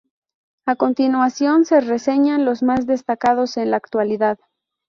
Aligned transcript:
A 0.65 0.75
continuación 0.77 1.63
se 1.63 1.79
reseñan 1.79 2.43
los 2.43 2.63
más 2.63 2.87
destacados 2.87 3.55
en 3.57 3.69
la 3.69 3.77
actualidad. 3.77 4.39